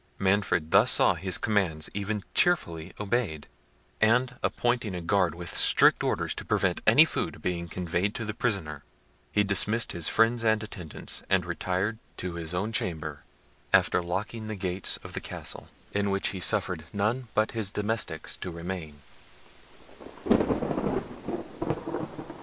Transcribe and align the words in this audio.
Manfred 0.17 0.71
thus 0.71 0.89
saw 0.93 1.13
his 1.13 1.37
commands 1.37 1.87
even 1.93 2.23
cheerfully 2.33 2.91
obeyed; 2.99 3.45
and 4.01 4.33
appointing 4.41 4.95
a 4.95 4.99
guard 5.01 5.35
with 5.35 5.55
strict 5.55 6.03
orders 6.03 6.33
to 6.33 6.43
prevent 6.43 6.81
any 6.87 7.05
food 7.05 7.39
being 7.43 7.67
conveyed 7.69 8.15
to 8.15 8.25
the 8.25 8.33
prisoner, 8.33 8.83
he 9.31 9.43
dismissed 9.43 9.91
his 9.91 10.09
friends 10.09 10.43
and 10.43 10.63
attendants, 10.63 11.21
and 11.29 11.45
retired 11.45 11.99
to 12.17 12.33
his 12.33 12.51
own 12.51 12.71
chamber, 12.71 13.23
after 13.71 14.01
locking 14.01 14.47
the 14.47 14.55
gates 14.55 14.97
of 15.03 15.13
the 15.13 15.21
castle, 15.21 15.67
in 15.91 16.09
which 16.09 16.29
he 16.29 16.39
suffered 16.39 16.85
none 16.91 17.27
but 17.35 17.51
his 17.51 17.69
domestics 17.69 18.35
to 18.37 18.49
remain. 18.49 19.03